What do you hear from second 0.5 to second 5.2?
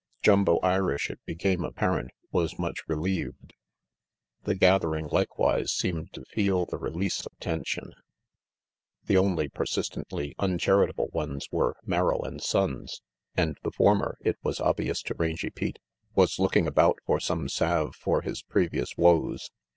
Irish, it became apparent, was much relieved. The gathering